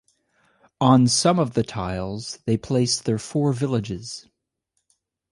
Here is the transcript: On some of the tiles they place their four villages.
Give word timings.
On 0.79 1.05
some 1.05 1.37
of 1.37 1.53
the 1.53 1.61
tiles 1.61 2.39
they 2.47 2.57
place 2.57 2.99
their 2.99 3.19
four 3.19 3.53
villages. 3.53 4.27